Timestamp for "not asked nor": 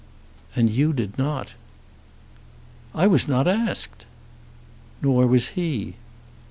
3.27-5.27